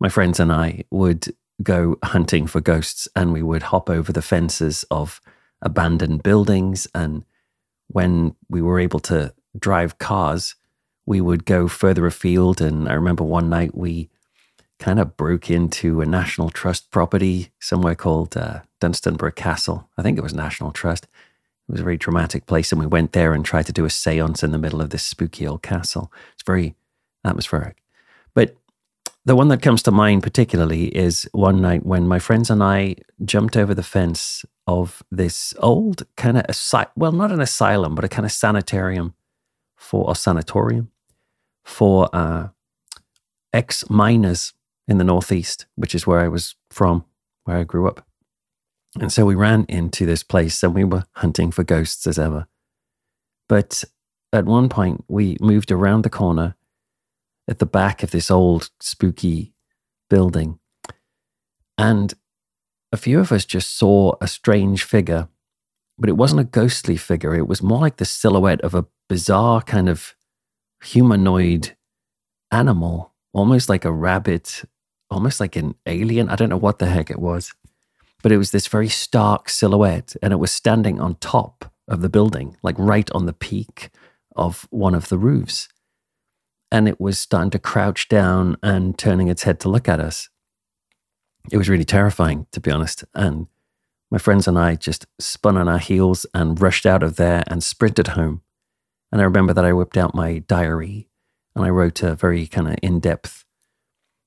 My 0.00 0.08
friends 0.08 0.40
and 0.40 0.52
I 0.52 0.84
would 0.90 1.34
go 1.62 1.96
hunting 2.02 2.46
for 2.46 2.60
ghosts 2.60 3.08
and 3.16 3.32
we 3.32 3.42
would 3.42 3.64
hop 3.64 3.88
over 3.88 4.12
the 4.12 4.22
fences 4.22 4.84
of 4.90 5.20
abandoned 5.62 6.22
buildings. 6.22 6.86
And 6.94 7.24
when 7.88 8.34
we 8.48 8.60
were 8.60 8.78
able 8.78 9.00
to 9.00 9.34
drive 9.58 9.98
cars, 9.98 10.54
we 11.06 11.20
would 11.20 11.44
go 11.44 11.68
further 11.68 12.06
afield. 12.06 12.60
And 12.60 12.88
I 12.88 12.94
remember 12.94 13.24
one 13.24 13.48
night 13.48 13.74
we 13.74 14.10
kind 14.78 15.00
of 15.00 15.16
broke 15.16 15.50
into 15.50 16.00
a 16.00 16.06
National 16.06 16.50
Trust 16.50 16.90
property 16.90 17.50
somewhere 17.60 17.94
called 17.94 18.36
uh, 18.36 18.60
Dunstanburgh 18.80 19.36
Castle. 19.36 19.88
I 19.96 20.02
think 20.02 20.18
it 20.18 20.22
was 20.22 20.34
National 20.34 20.72
Trust. 20.72 21.04
It 21.04 21.72
was 21.72 21.80
a 21.80 21.84
very 21.84 21.96
dramatic 21.96 22.46
place. 22.46 22.72
And 22.72 22.80
we 22.80 22.86
went 22.86 23.12
there 23.12 23.32
and 23.32 23.44
tried 23.44 23.66
to 23.66 23.72
do 23.72 23.84
a 23.84 23.90
seance 23.90 24.42
in 24.42 24.50
the 24.50 24.58
middle 24.58 24.82
of 24.82 24.90
this 24.90 25.02
spooky 25.02 25.46
old 25.46 25.62
castle. 25.62 26.12
It's 26.34 26.42
very 26.42 26.74
atmospheric. 27.24 27.82
But 28.34 28.56
the 29.24 29.34
one 29.34 29.48
that 29.48 29.62
comes 29.62 29.82
to 29.84 29.90
mind 29.90 30.22
particularly 30.22 30.94
is 30.96 31.28
one 31.32 31.60
night 31.60 31.86
when 31.86 32.06
my 32.06 32.18
friends 32.18 32.50
and 32.50 32.62
I 32.62 32.96
jumped 33.24 33.56
over 33.56 33.74
the 33.74 33.82
fence 33.82 34.44
of 34.68 35.02
this 35.10 35.54
old 35.58 36.06
kind 36.16 36.38
of 36.38 36.86
well, 36.96 37.12
not 37.12 37.32
an 37.32 37.40
asylum, 37.40 37.94
but 37.94 38.04
a 38.04 38.08
kind 38.08 38.26
of 38.26 38.32
sanitarium 38.32 39.14
for 39.76 40.10
a 40.10 40.14
sanatorium 40.14 40.90
for 41.66 42.08
uh, 42.14 42.48
ex 43.52 43.90
miners 43.90 44.54
in 44.88 44.98
the 44.98 45.04
northeast, 45.04 45.66
which 45.74 45.94
is 45.94 46.06
where 46.06 46.20
I 46.20 46.28
was 46.28 46.54
from, 46.70 47.04
where 47.44 47.58
I 47.58 47.64
grew 47.64 47.88
up. 47.88 48.06
And 48.98 49.12
so 49.12 49.26
we 49.26 49.34
ran 49.34 49.66
into 49.68 50.06
this 50.06 50.22
place 50.22 50.62
and 50.62 50.74
we 50.74 50.84
were 50.84 51.04
hunting 51.16 51.50
for 51.50 51.64
ghosts 51.64 52.06
as 52.06 52.18
ever. 52.18 52.46
But 53.48 53.84
at 54.32 54.46
one 54.46 54.68
point, 54.68 55.04
we 55.08 55.36
moved 55.40 55.70
around 55.70 56.02
the 56.02 56.10
corner 56.10 56.54
at 57.48 57.58
the 57.58 57.66
back 57.66 58.02
of 58.02 58.10
this 58.10 58.30
old 58.30 58.70
spooky 58.80 59.52
building. 60.08 60.58
And 61.76 62.14
a 62.92 62.96
few 62.96 63.20
of 63.20 63.32
us 63.32 63.44
just 63.44 63.76
saw 63.76 64.14
a 64.20 64.28
strange 64.28 64.84
figure, 64.84 65.28
but 65.98 66.08
it 66.08 66.16
wasn't 66.16 66.40
a 66.40 66.44
ghostly 66.44 66.96
figure. 66.96 67.34
It 67.34 67.48
was 67.48 67.62
more 67.62 67.80
like 67.80 67.96
the 67.96 68.04
silhouette 68.04 68.60
of 68.62 68.74
a 68.74 68.86
bizarre 69.08 69.62
kind 69.62 69.88
of 69.88 70.15
humanoid 70.82 71.76
animal 72.50 73.14
almost 73.36 73.68
like 73.68 73.84
a 73.84 73.92
rabbit, 73.92 74.64
almost 75.10 75.40
like 75.40 75.56
an 75.56 75.74
alien. 75.84 76.30
I 76.30 76.36
don't 76.36 76.48
know 76.48 76.56
what 76.56 76.78
the 76.78 76.86
heck 76.86 77.10
it 77.10 77.20
was, 77.20 77.52
but 78.22 78.32
it 78.32 78.38
was 78.38 78.50
this 78.50 78.66
very 78.66 78.88
stark 78.88 79.50
silhouette 79.50 80.16
and 80.22 80.32
it 80.32 80.36
was 80.36 80.50
standing 80.50 80.98
on 80.98 81.16
top 81.16 81.70
of 81.86 82.00
the 82.00 82.08
building, 82.08 82.56
like 82.62 82.76
right 82.78 83.10
on 83.12 83.26
the 83.26 83.34
peak 83.34 83.90
of 84.34 84.66
one 84.70 84.94
of 84.94 85.10
the 85.10 85.18
roofs. 85.18 85.68
And 86.72 86.88
it 86.88 86.98
was 86.98 87.18
starting 87.18 87.50
to 87.50 87.58
crouch 87.58 88.08
down 88.08 88.56
and 88.62 88.98
turning 88.98 89.28
its 89.28 89.42
head 89.42 89.60
to 89.60 89.68
look 89.68 89.86
at 89.86 90.00
us. 90.00 90.30
It 91.52 91.58
was 91.58 91.68
really 91.68 91.84
terrifying, 91.84 92.46
to 92.52 92.60
be 92.60 92.70
honest. 92.70 93.04
And 93.14 93.48
my 94.10 94.18
friends 94.18 94.48
and 94.48 94.58
I 94.58 94.76
just 94.76 95.06
spun 95.20 95.58
on 95.58 95.68
our 95.68 95.78
heels 95.78 96.24
and 96.32 96.60
rushed 96.60 96.86
out 96.86 97.02
of 97.02 97.16
there 97.16 97.44
and 97.48 97.62
sprinted 97.62 98.08
home. 98.08 98.40
And 99.12 99.20
I 99.20 99.24
remember 99.24 99.52
that 99.54 99.64
I 99.64 99.72
whipped 99.72 99.96
out 99.96 100.14
my 100.14 100.38
diary 100.38 101.08
and 101.54 101.64
I 101.64 101.70
wrote 101.70 102.02
a 102.02 102.14
very 102.14 102.46
kind 102.46 102.68
of 102.68 102.76
in 102.82 103.00
depth 103.00 103.44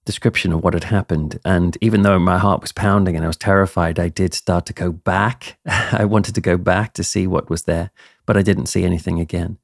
description 0.09 0.51
of 0.51 0.63
what 0.63 0.73
had 0.73 0.85
happened. 0.85 1.39
And 1.45 1.77
even 1.81 2.01
though 2.01 2.17
my 2.17 2.39
heart 2.39 2.61
was 2.61 2.71
pounding 2.71 3.15
and 3.15 3.23
I 3.23 3.27
was 3.27 3.37
terrified, 3.37 3.99
I 3.99 4.09
did 4.09 4.33
start 4.33 4.65
to 4.65 4.73
go 4.73 4.91
back. 4.91 5.59
I 5.67 6.05
wanted 6.05 6.33
to 6.35 6.41
go 6.41 6.57
back 6.57 6.93
to 6.93 7.03
see 7.03 7.27
what 7.27 7.47
was 7.49 7.63
there, 7.63 7.91
but 8.25 8.35
I 8.35 8.41
didn't 8.41 8.65
see 8.65 8.83
anything 8.83 9.19
again. 9.19 9.59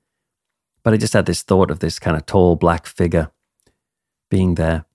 But 0.83 0.93
I 0.93 0.97
just 0.97 1.13
had 1.13 1.25
this 1.25 1.41
thought 1.41 1.71
of 1.71 1.79
this 1.79 1.97
kind 1.97 2.15
of 2.15 2.27
tall 2.27 2.55
black 2.55 2.85
figure 2.85 3.31
being 4.29 4.53
there. 4.53 4.85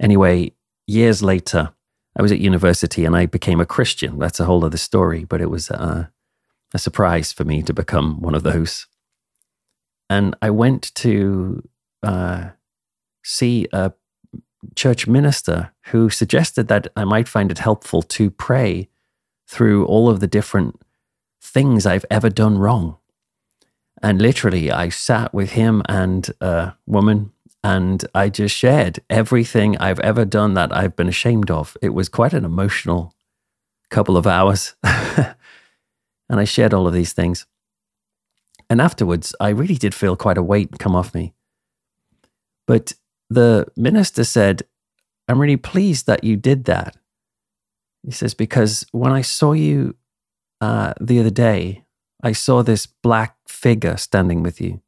Anyway, 0.00 0.52
years 0.88 1.22
later, 1.22 1.72
I 2.16 2.22
was 2.22 2.32
at 2.32 2.40
university 2.40 3.04
and 3.04 3.14
I 3.14 3.26
became 3.26 3.60
a 3.60 3.66
Christian. 3.66 4.18
That's 4.18 4.40
a 4.40 4.46
whole 4.46 4.64
other 4.64 4.76
story, 4.76 5.22
but 5.22 5.40
it 5.40 5.50
was 5.50 5.70
a 5.70 6.10
surprise 6.76 7.32
for 7.32 7.44
me 7.44 7.62
to 7.62 7.72
become 7.72 8.20
one 8.20 8.34
of 8.34 8.42
those. 8.42 8.87
And 10.10 10.34
I 10.40 10.50
went 10.50 10.94
to 10.96 11.68
uh, 12.02 12.50
see 13.24 13.66
a 13.72 13.92
church 14.74 15.06
minister 15.06 15.72
who 15.86 16.10
suggested 16.10 16.68
that 16.68 16.88
I 16.96 17.04
might 17.04 17.28
find 17.28 17.50
it 17.50 17.58
helpful 17.58 18.02
to 18.02 18.30
pray 18.30 18.88
through 19.46 19.86
all 19.86 20.08
of 20.08 20.20
the 20.20 20.26
different 20.26 20.80
things 21.42 21.86
I've 21.86 22.06
ever 22.10 22.28
done 22.30 22.58
wrong. 22.58 22.96
And 24.02 24.22
literally, 24.22 24.70
I 24.70 24.90
sat 24.90 25.34
with 25.34 25.52
him 25.52 25.82
and 25.88 26.30
a 26.40 26.74
woman 26.86 27.32
and 27.64 28.04
I 28.14 28.28
just 28.28 28.54
shared 28.54 29.00
everything 29.10 29.76
I've 29.78 30.00
ever 30.00 30.24
done 30.24 30.54
that 30.54 30.74
I've 30.74 30.94
been 30.94 31.08
ashamed 31.08 31.50
of. 31.50 31.76
It 31.82 31.90
was 31.90 32.08
quite 32.08 32.32
an 32.32 32.44
emotional 32.44 33.14
couple 33.90 34.16
of 34.16 34.26
hours. 34.26 34.76
and 34.84 35.34
I 36.28 36.44
shared 36.44 36.72
all 36.72 36.86
of 36.86 36.92
these 36.92 37.12
things. 37.12 37.46
And 38.70 38.80
afterwards, 38.80 39.34
I 39.40 39.48
really 39.48 39.76
did 39.76 39.94
feel 39.94 40.16
quite 40.16 40.38
a 40.38 40.42
weight 40.42 40.78
come 40.78 40.94
off 40.94 41.14
me. 41.14 41.34
But 42.66 42.92
the 43.30 43.66
minister 43.76 44.24
said, 44.24 44.62
I'm 45.26 45.40
really 45.40 45.56
pleased 45.56 46.06
that 46.06 46.24
you 46.24 46.36
did 46.36 46.64
that. 46.64 46.96
He 48.02 48.10
says, 48.10 48.34
because 48.34 48.86
when 48.92 49.12
I 49.12 49.22
saw 49.22 49.52
you 49.52 49.96
uh, 50.60 50.94
the 51.00 51.20
other 51.20 51.30
day, 51.30 51.84
I 52.22 52.32
saw 52.32 52.62
this 52.62 52.86
black 52.86 53.36
figure 53.46 53.96
standing 53.96 54.42
with 54.42 54.60
you. 54.60 54.80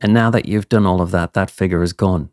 And 0.00 0.14
now 0.14 0.30
that 0.30 0.46
you've 0.46 0.68
done 0.68 0.86
all 0.86 1.00
of 1.00 1.10
that, 1.10 1.34
that 1.34 1.50
figure 1.50 1.82
is 1.82 1.92
gone. 1.92 2.30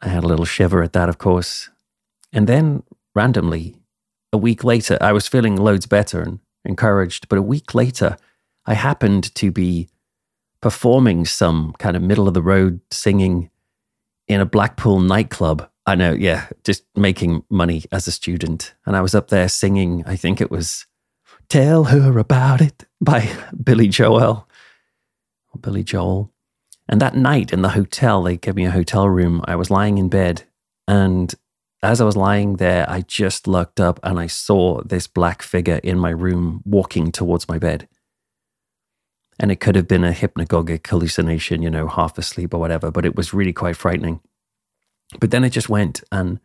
I 0.00 0.08
had 0.08 0.24
a 0.24 0.28
little 0.28 0.44
shiver 0.44 0.82
at 0.82 0.92
that, 0.92 1.08
of 1.08 1.18
course. 1.18 1.70
And 2.32 2.46
then, 2.46 2.84
randomly, 3.14 3.76
a 4.32 4.38
week 4.38 4.62
later, 4.64 4.96
I 5.00 5.12
was 5.12 5.26
feeling 5.26 5.56
loads 5.56 5.86
better 5.86 6.22
and 6.22 6.38
encouraged. 6.64 7.28
But 7.28 7.38
a 7.38 7.42
week 7.42 7.74
later, 7.74 8.16
I 8.66 8.74
happened 8.74 9.34
to 9.36 9.50
be 9.50 9.88
performing 10.60 11.24
some 11.24 11.72
kind 11.78 11.96
of 11.96 12.02
middle 12.02 12.28
of 12.28 12.34
the 12.34 12.42
road 12.42 12.80
singing 12.90 13.50
in 14.28 14.40
a 14.40 14.46
Blackpool 14.46 15.00
nightclub. 15.00 15.68
I 15.86 15.94
know, 15.94 16.12
yeah, 16.12 16.48
just 16.64 16.84
making 16.94 17.44
money 17.50 17.84
as 17.90 18.06
a 18.06 18.12
student. 18.12 18.74
And 18.86 18.96
I 18.96 19.00
was 19.00 19.14
up 19.14 19.28
there 19.28 19.48
singing, 19.48 20.04
I 20.06 20.16
think 20.16 20.40
it 20.40 20.50
was 20.50 20.86
Tell 21.48 21.84
Her 21.84 22.18
About 22.18 22.60
It 22.60 22.84
by 23.00 23.28
Billy 23.62 23.88
Joel. 23.88 24.46
Billy 25.60 25.82
Joel. 25.82 26.30
And 26.88 27.00
that 27.00 27.16
night 27.16 27.52
in 27.52 27.62
the 27.62 27.70
hotel, 27.70 28.22
they 28.22 28.36
gave 28.36 28.56
me 28.56 28.66
a 28.66 28.70
hotel 28.70 29.08
room. 29.08 29.42
I 29.44 29.56
was 29.56 29.70
lying 29.70 29.98
in 29.98 30.08
bed. 30.08 30.44
And 30.86 31.34
as 31.82 32.00
I 32.00 32.04
was 32.04 32.16
lying 32.16 32.56
there, 32.56 32.88
I 32.88 33.00
just 33.00 33.46
looked 33.46 33.80
up 33.80 33.98
and 34.02 34.18
I 34.18 34.26
saw 34.26 34.82
this 34.82 35.06
black 35.06 35.42
figure 35.42 35.80
in 35.82 35.98
my 35.98 36.10
room 36.10 36.62
walking 36.64 37.10
towards 37.10 37.48
my 37.48 37.58
bed. 37.58 37.88
And 39.38 39.50
it 39.50 39.60
could 39.60 39.76
have 39.76 39.88
been 39.88 40.04
a 40.04 40.12
hypnagogic 40.12 40.86
hallucination, 40.86 41.62
you 41.62 41.70
know, 41.70 41.88
half 41.88 42.18
asleep 42.18 42.52
or 42.52 42.58
whatever, 42.58 42.90
but 42.90 43.06
it 43.06 43.16
was 43.16 43.32
really 43.32 43.54
quite 43.54 43.76
frightening. 43.76 44.20
But 45.18 45.30
then 45.30 45.42
it 45.42 45.50
just 45.50 45.70
went, 45.70 46.04
and 46.12 46.38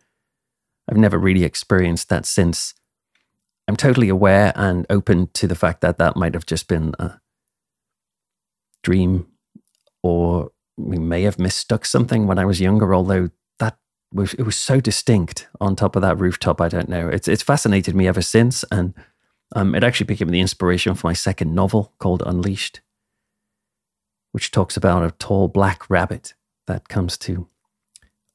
I've 0.89 0.98
never 0.98 1.17
really 1.17 1.43
experienced 1.43 2.08
that 2.10 2.26
since. 2.26 2.74
I'm 3.67 3.76
totally 3.76 4.08
aware 4.08 4.54
and 4.56 4.86
open 4.89 5.28
to 5.34 5.48
the 5.48 5.56
fact 5.56 5.82
that 5.82 5.98
that 5.98 6.15
might 6.15 6.34
have 6.34 6.45
just 6.45 6.69
been 6.69 6.93
a 6.98 7.19
dream, 8.84 9.28
or 10.02 10.52
we 10.78 10.98
may 10.98 11.24
have 11.24 11.38
mistook 11.38 11.86
something 11.86 12.26
when 12.26 12.39
I 12.39 12.45
was 12.45 12.62
younger, 12.62 12.95
although 12.95 13.30
was, 14.13 14.34
it 14.36 14.44
was 14.44 14.56
so 14.56 14.80
distinct 14.80 15.48
on 15.60 15.76
top 15.76 15.96
of 15.96 16.02
that 16.02 16.20
rooftop. 16.20 16.62
I 16.62 16.70
don't 16.70 16.89
know. 16.89 17.08
It's, 17.08 17.28
it's 17.28 17.44
fascinated 17.44 17.96
me 17.96 18.08
ever 18.08 18.22
since. 18.22 18.63
And 18.72 18.94
um, 19.56 19.76
it 19.76 19.84
actually 19.84 20.08
became 20.08 20.30
the 20.30 20.41
inspiration 20.41 20.96
for 20.96 21.08
my 21.08 21.13
second 21.13 21.54
novel 21.54 21.94
called 22.00 22.24
Unleashed, 22.26 22.82
which 24.32 24.52
talks 24.52 24.78
about 24.78 25.04
a 25.04 25.12
tall 25.12 25.48
black 25.48 25.89
rabbit 25.89 26.34
that 26.68 26.88
comes 26.89 27.18
to 27.20 27.48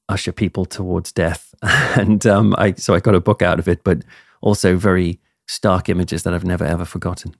usher 0.08 0.32
people 0.32 0.64
towards 0.64 1.12
death. 1.12 1.54
and 1.62 2.26
um, 2.26 2.54
I, 2.58 2.72
so 2.74 2.94
I 2.94 3.00
got 3.00 3.14
a 3.14 3.20
book 3.20 3.42
out 3.42 3.58
of 3.58 3.68
it, 3.68 3.82
but 3.84 4.02
also 4.40 4.76
very 4.76 5.20
stark 5.46 5.88
images 5.88 6.22
that 6.22 6.34
I've 6.34 6.44
never 6.44 6.64
ever 6.64 6.84
forgotten. 6.84 7.34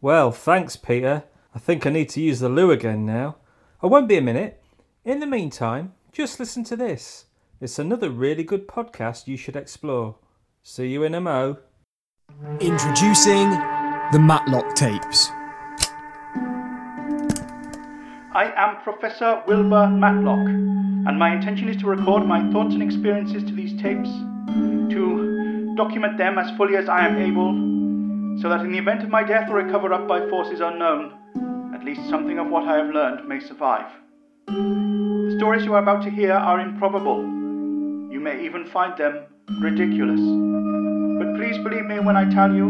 Well, 0.00 0.32
thanks, 0.32 0.76
Peter. 0.76 1.24
I 1.54 1.58
think 1.58 1.84
I 1.84 1.90
need 1.90 2.08
to 2.10 2.22
use 2.22 2.40
the 2.40 2.48
loo 2.48 2.70
again 2.70 3.04
now. 3.04 3.36
I 3.82 3.86
won't 3.86 4.08
be 4.08 4.18
a 4.18 4.20
minute. 4.20 4.62
In 5.06 5.20
the 5.20 5.26
meantime, 5.26 5.94
just 6.12 6.38
listen 6.38 6.64
to 6.64 6.76
this. 6.76 7.24
It's 7.62 7.78
another 7.78 8.10
really 8.10 8.44
good 8.44 8.68
podcast 8.68 9.26
you 9.26 9.38
should 9.38 9.56
explore. 9.56 10.16
See 10.62 10.88
you 10.88 11.02
in 11.02 11.14
a 11.14 11.20
mo. 11.22 11.56
Introducing 12.60 13.48
the 14.12 14.18
Matlock 14.20 14.74
Tapes. 14.74 15.30
I 18.34 18.52
am 18.54 18.82
Professor 18.82 19.42
Wilbur 19.46 19.88
Matlock, 19.88 20.46
and 20.46 21.18
my 21.18 21.34
intention 21.34 21.70
is 21.70 21.78
to 21.78 21.86
record 21.86 22.26
my 22.26 22.52
thoughts 22.52 22.74
and 22.74 22.82
experiences 22.82 23.44
to 23.44 23.52
these 23.54 23.80
tapes, 23.80 24.10
to 24.90 25.74
document 25.78 26.18
them 26.18 26.36
as 26.38 26.54
fully 26.58 26.76
as 26.76 26.86
I 26.86 27.06
am 27.06 27.16
able, 27.16 28.42
so 28.42 28.50
that 28.50 28.60
in 28.60 28.72
the 28.72 28.78
event 28.78 29.02
of 29.02 29.08
my 29.08 29.24
death 29.24 29.48
or 29.48 29.60
a 29.60 29.70
cover 29.70 29.94
up 29.94 30.06
by 30.06 30.28
forces 30.28 30.60
unknown, 30.60 31.14
at 31.80 31.86
least 31.86 32.10
something 32.10 32.38
of 32.38 32.48
what 32.48 32.68
I 32.68 32.76
have 32.76 32.94
learned 32.94 33.26
may 33.26 33.40
survive. 33.40 33.90
The 34.46 35.34
stories 35.38 35.64
you 35.64 35.72
are 35.72 35.82
about 35.82 36.02
to 36.02 36.10
hear 36.10 36.34
are 36.34 36.60
improbable 36.60 37.22
you 38.12 38.20
may 38.20 38.44
even 38.44 38.66
find 38.66 38.94
them 38.98 39.24
ridiculous. 39.62 40.20
But 40.20 41.36
please 41.36 41.56
believe 41.56 41.86
me 41.86 42.00
when 42.00 42.18
I 42.18 42.28
tell 42.28 42.54
you 42.54 42.68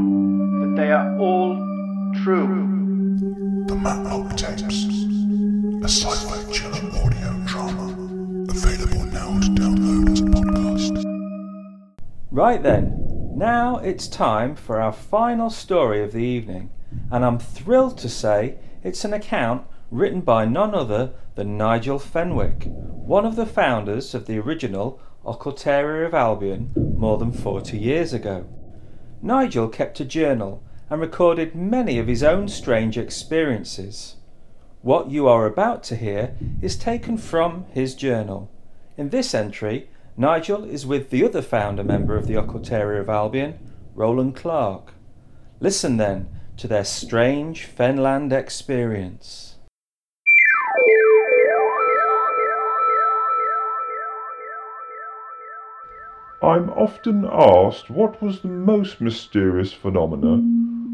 that 0.61 0.75
they 0.77 0.92
are 0.92 1.18
all 1.18 1.57
true. 2.23 2.68
The 3.66 3.75
Matlock 3.75 4.37
Tapes, 4.37 4.85
a 5.83 5.88
sci-fi 5.88 6.53
chiller 6.53 6.88
audio 7.03 7.33
drama, 7.46 7.88
available 8.49 9.07
now 9.07 9.40
to 9.40 9.49
download 9.59 10.12
as 10.12 10.20
a 10.20 10.25
podcast. 10.25 11.03
Right 12.31 12.62
then, 12.62 13.33
now 13.35 13.79
it's 13.79 14.07
time 14.07 14.55
for 14.55 14.81
our 14.81 14.92
final 14.92 15.51
story 15.51 16.01
of 16.01 16.12
the 16.12 16.23
evening, 16.23 16.70
and 17.11 17.25
I'm 17.25 17.40
thrilled 17.40 17.99
to 17.99 18.09
say 18.09 18.59
it's 18.82 19.04
an 19.04 19.12
account 19.12 19.66
written 19.90 20.20
by 20.20 20.44
none 20.44 20.74
other 20.74 21.12
than 21.34 21.58
Nigel 21.58 21.98
Fenwick, 21.98 22.64
one 22.66 23.26
of 23.26 23.36
the 23.36 23.46
founders 23.46 24.14
of 24.14 24.26
the 24.26 24.38
original 24.38 25.00
Occultaria 25.24 26.06
of 26.06 26.14
Albion 26.14 26.72
more 26.96 27.18
than 27.18 27.32
40 27.32 27.76
years 27.78 28.12
ago. 28.12 28.46
Nigel 29.20 29.68
kept 29.68 30.00
a 30.00 30.04
journal 30.04 30.62
and 30.88 31.00
recorded 31.00 31.54
many 31.54 31.98
of 31.98 32.06
his 32.06 32.22
own 32.22 32.48
strange 32.48 32.96
experiences. 32.96 34.16
What 34.82 35.10
you 35.10 35.28
are 35.28 35.44
about 35.44 35.82
to 35.84 35.96
hear 35.96 36.34
is 36.62 36.76
taken 36.76 37.18
from 37.18 37.66
his 37.72 37.94
journal. 37.94 38.50
In 38.96 39.10
this 39.10 39.34
entry, 39.34 39.90
Nigel 40.16 40.64
is 40.64 40.86
with 40.86 41.10
the 41.10 41.24
other 41.24 41.42
founder 41.42 41.84
member 41.84 42.16
of 42.16 42.26
the 42.26 42.34
Occultaria 42.34 43.00
of 43.00 43.10
Albion, 43.10 43.58
Roland 43.94 44.36
Clark. 44.36 44.94
Listen 45.60 45.98
then 45.98 46.28
to 46.61 46.68
their 46.68 46.85
strange 46.85 47.66
Fenland 47.66 48.35
experience. 48.35 49.57
I'm 56.42 56.68
often 56.68 57.25
asked 57.25 57.88
what 57.88 58.20
was 58.20 58.42
the 58.42 58.49
most 58.49 59.01
mysterious 59.01 59.73
phenomena 59.73 60.37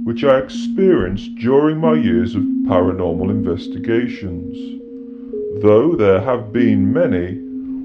which 0.05 0.23
I 0.23 0.39
experienced 0.39 1.35
during 1.35 1.79
my 1.79 1.95
years 1.95 2.37
of 2.37 2.43
paranormal 2.43 3.29
investigations. 3.31 4.57
Though 5.63 5.97
there 5.97 6.21
have 6.21 6.53
been 6.53 6.93
many, 6.93 7.39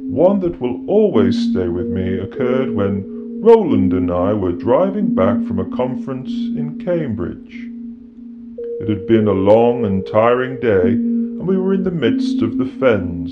one 0.07 0.39
that 0.41 0.61
will 0.61 0.87
always 0.87 1.49
stay 1.49 1.67
with 1.67 1.87
me 1.87 2.19
occurred 2.19 2.75
when 2.75 3.41
Roland 3.41 3.93
and 3.93 4.11
I 4.11 4.33
were 4.33 4.51
driving 4.51 5.15
back 5.15 5.43
from 5.47 5.57
a 5.57 5.75
conference 5.75 6.29
in 6.29 6.79
Cambridge. 6.85 7.70
It 8.81 8.89
had 8.89 9.05
been 9.05 9.27
a 9.27 9.31
long 9.31 9.85
and 9.85 10.03
tiring 10.07 10.59
day, 10.59 10.87
and 10.87 11.47
we 11.47 11.55
were 11.55 11.75
in 11.75 11.83
the 11.83 11.91
midst 11.91 12.41
of 12.41 12.57
the 12.57 12.65
fens, 12.65 13.31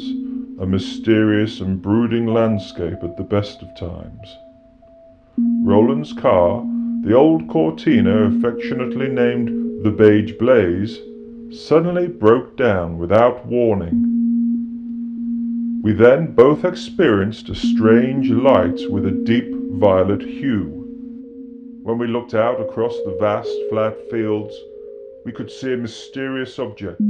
a 0.60 0.68
mysterious 0.68 1.60
and 1.60 1.82
brooding 1.82 2.28
landscape 2.28 3.00
at 3.02 3.18
the 3.18 3.24
best 3.24 3.64
of 3.64 3.76
times. 3.76 4.38
Roland's 5.64 6.14
car, 6.14 6.64
the 7.02 7.16
old 7.16 7.48
Cortina 7.48 8.26
affectionately 8.26 9.08
named 9.08 9.84
the 9.84 9.90
Beige 9.90 10.34
Blaze, 10.34 11.00
suddenly 11.50 12.06
broke 12.06 12.56
down 12.56 13.00
without 13.00 13.44
warning. 13.48 14.06
We 15.82 15.94
then 15.94 16.36
both 16.36 16.64
experienced 16.64 17.50
a 17.50 17.56
strange 17.56 18.30
light 18.30 18.80
with 18.92 19.08
a 19.08 19.24
deep 19.26 19.52
violet 19.72 20.22
hue. 20.22 20.86
When 21.82 21.98
we 21.98 22.06
looked 22.06 22.36
out 22.36 22.62
across 22.62 22.94
the 23.04 23.18
vast 23.20 23.50
flat 23.72 23.98
fields, 24.12 24.54
we 25.26 25.32
could 25.32 25.52
see 25.52 25.74
a 25.74 25.78
mysterious 25.78 26.58
object 26.60 27.02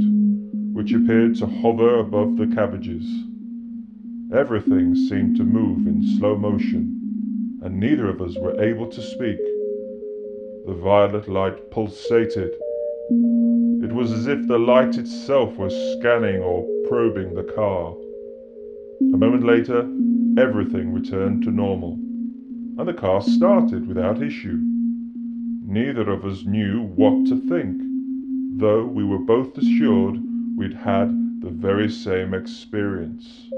which 0.72 0.92
appeared 0.92 1.36
to 1.36 1.46
hover 1.46 2.00
above 2.00 2.36
the 2.36 2.46
cabbages. 2.46 3.04
Everything 4.34 4.94
seemed 4.94 5.36
to 5.36 5.44
move 5.44 5.86
in 5.86 6.18
slow 6.18 6.36
motion, 6.36 7.58
and 7.62 7.78
neither 7.78 8.08
of 8.08 8.20
us 8.20 8.36
were 8.38 8.60
able 8.62 8.88
to 8.88 9.02
speak. 9.02 9.38
The 10.66 10.78
violet 10.82 11.28
light 11.28 11.70
pulsated. 11.70 12.52
It 13.82 13.92
was 13.92 14.12
as 14.12 14.26
if 14.26 14.46
the 14.46 14.58
light 14.58 14.96
itself 14.96 15.56
was 15.56 15.74
scanning 15.98 16.40
or 16.42 16.66
probing 16.88 17.34
the 17.34 17.52
car. 17.54 17.94
A 19.00 19.16
moment 19.16 19.44
later, 19.44 19.80
everything 20.38 20.92
returned 20.92 21.42
to 21.44 21.50
normal, 21.50 21.94
and 22.78 22.86
the 22.86 22.94
car 22.94 23.20
started 23.20 23.86
without 23.86 24.22
issue. 24.22 24.58
Neither 25.66 26.10
of 26.10 26.24
us 26.24 26.44
knew 26.44 26.82
what 26.94 27.26
to 27.26 27.40
think 27.48 27.89
though 28.56 28.84
we 28.84 29.04
were 29.04 29.18
both 29.18 29.56
assured 29.56 30.18
we'd 30.56 30.74
had 30.74 31.08
the 31.40 31.50
very 31.50 31.90
same 31.90 32.34
experience. 32.34 33.48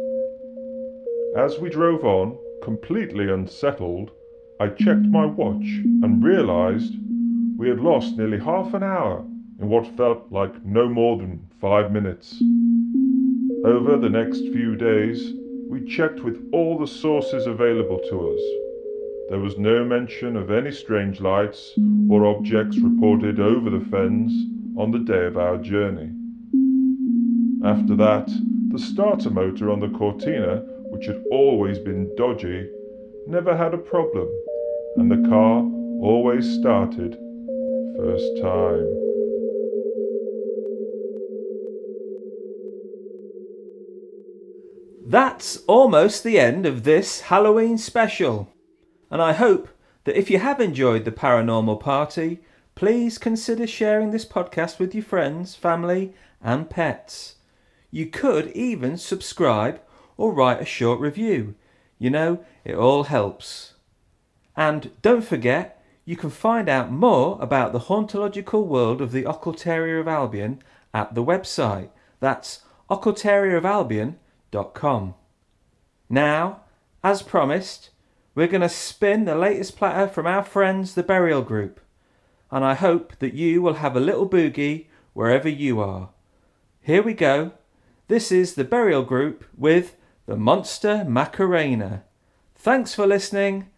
As 1.36 1.58
we 1.58 1.70
drove 1.70 2.04
on, 2.04 2.38
completely 2.62 3.30
unsettled, 3.30 4.10
I 4.60 4.68
checked 4.68 5.06
my 5.06 5.26
watch 5.26 5.64
and 6.02 6.22
realized 6.22 6.94
we 7.56 7.68
had 7.68 7.80
lost 7.80 8.16
nearly 8.16 8.38
half 8.38 8.74
an 8.74 8.82
hour 8.82 9.24
in 9.60 9.68
what 9.68 9.96
felt 9.96 10.30
like 10.30 10.64
no 10.64 10.88
more 10.88 11.16
than 11.16 11.48
five 11.60 11.90
minutes. 11.90 12.40
Over 13.64 13.96
the 13.96 14.10
next 14.10 14.40
few 14.52 14.76
days, 14.76 15.32
we 15.68 15.84
checked 15.84 16.20
with 16.20 16.48
all 16.52 16.78
the 16.78 16.86
sources 16.86 17.46
available 17.46 17.98
to 18.10 18.30
us. 18.30 18.40
There 19.30 19.40
was 19.40 19.56
no 19.56 19.84
mention 19.84 20.36
of 20.36 20.50
any 20.50 20.70
strange 20.70 21.20
lights 21.20 21.72
or 22.10 22.26
objects 22.26 22.78
reported 22.78 23.40
over 23.40 23.70
the 23.70 23.86
fens 23.86 24.51
on 24.78 24.90
the 24.90 24.98
day 24.98 25.26
of 25.26 25.36
our 25.36 25.58
journey. 25.58 26.10
After 27.64 27.94
that, 27.96 28.28
the 28.70 28.78
starter 28.78 29.30
motor 29.30 29.70
on 29.70 29.80
the 29.80 29.88
Cortina, 29.90 30.62
which 30.90 31.06
had 31.06 31.22
always 31.30 31.78
been 31.78 32.14
dodgy, 32.16 32.68
never 33.26 33.56
had 33.56 33.74
a 33.74 33.78
problem, 33.78 34.28
and 34.96 35.10
the 35.10 35.28
car 35.28 35.62
always 36.00 36.48
started 36.58 37.16
first 37.96 38.42
time. 38.42 38.98
That's 45.06 45.58
almost 45.66 46.24
the 46.24 46.38
end 46.38 46.64
of 46.64 46.84
this 46.84 47.22
Halloween 47.22 47.76
special. 47.76 48.48
And 49.10 49.20
I 49.20 49.34
hope 49.34 49.68
that 50.04 50.16
if 50.16 50.30
you 50.30 50.38
have 50.38 50.60
enjoyed 50.60 51.04
the 51.04 51.12
paranormal 51.12 51.80
party, 51.80 52.40
please 52.74 53.18
consider 53.18 53.66
sharing 53.66 54.10
this 54.10 54.24
podcast 54.24 54.78
with 54.78 54.94
your 54.94 55.04
friends, 55.04 55.54
family, 55.54 56.14
and 56.42 56.70
pets. 56.70 57.36
You 57.90 58.06
could 58.06 58.48
even 58.48 58.96
subscribe 58.96 59.80
or 60.16 60.32
write 60.32 60.60
a 60.60 60.64
short 60.64 60.98
review. 60.98 61.54
You 61.98 62.08
know, 62.10 62.44
it 62.64 62.74
all 62.74 63.04
helps. 63.04 63.74
And 64.56 64.90
don't 65.02 65.24
forget, 65.24 65.84
you 66.04 66.16
can 66.16 66.30
find 66.30 66.68
out 66.68 66.90
more 66.90 67.38
about 67.40 67.72
the 67.72 67.78
hauntological 67.80 68.66
world 68.66 69.00
of 69.00 69.12
the 69.12 69.22
Occultaria 69.24 70.00
of 70.00 70.08
Albion 70.08 70.60
at 70.92 71.14
the 71.14 71.22
website. 71.22 71.90
That's 72.20 72.62
occultariaofalbion.com. 72.90 75.14
Now, 76.08 76.62
as 77.04 77.22
promised, 77.22 77.90
we're 78.34 78.48
going 78.48 78.62
to 78.62 78.68
spin 78.68 79.26
the 79.26 79.34
latest 79.34 79.76
platter 79.76 80.08
from 80.08 80.26
our 80.26 80.42
friends, 80.42 80.94
the 80.94 81.02
Burial 81.02 81.42
Group 81.42 81.81
and 82.52 82.64
I 82.64 82.74
hope 82.74 83.18
that 83.18 83.32
you 83.32 83.62
will 83.62 83.74
have 83.74 83.96
a 83.96 84.00
little 84.00 84.28
boogie 84.28 84.86
wherever 85.14 85.48
you 85.48 85.80
are. 85.80 86.10
Here 86.82 87.02
we 87.02 87.14
go. 87.14 87.52
This 88.08 88.30
is 88.30 88.54
the 88.54 88.64
Burial 88.64 89.04
Group 89.04 89.46
with 89.56 89.96
the 90.26 90.36
Monster 90.36 91.04
Macarena. 91.08 92.04
Thanks 92.54 92.94
for 92.94 93.06
listening. 93.06 93.70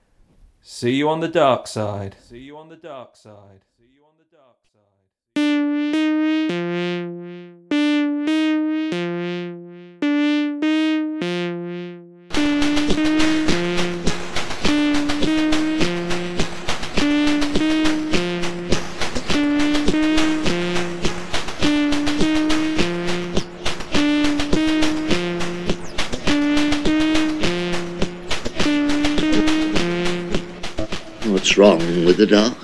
See 0.60 0.96
you 0.96 1.08
on 1.08 1.20
the 1.20 1.28
dark 1.28 1.68
side. 1.68 2.16
See 2.20 2.38
you 2.38 2.58
on 2.58 2.68
the 2.68 2.76
dark 2.76 3.14
side. 3.14 3.62
See 3.78 3.86
you 3.94 4.02
on 4.02 4.16
the 4.18 4.36
dark 4.36 4.56
What's 5.36 6.53
wrong 32.32 32.50
with 32.50 32.63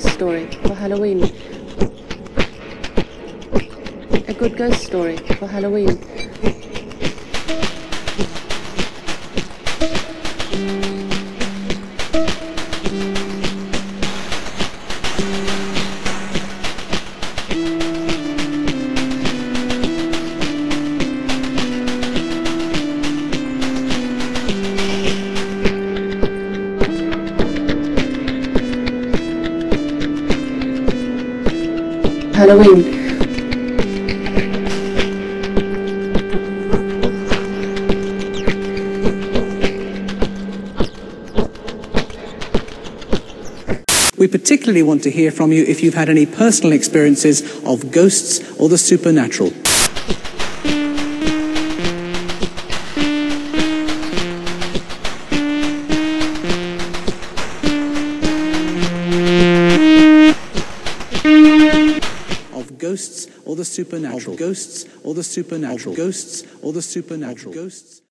story 0.00 0.29
We 32.50 32.56
particularly 44.26 44.82
want 44.82 45.04
to 45.04 45.12
hear 45.12 45.30
from 45.30 45.52
you 45.52 45.62
if 45.62 45.80
you've 45.80 45.94
had 45.94 46.08
any 46.08 46.26
personal 46.26 46.72
experiences 46.72 47.64
of 47.64 47.92
ghosts 47.92 48.40
or 48.58 48.68
the 48.68 48.78
supernatural. 48.78 49.52
Or 63.60 63.64
the 63.64 63.64
supernatural. 63.66 64.36
Ghosts 64.36 64.86
or 65.04 65.14
the 65.14 65.22
supernatural. 65.22 65.94
Ghosts 65.94 66.44
or 66.62 66.72
the 66.72 66.82
supernatural. 66.82 67.54
Ghosts. 67.54 67.90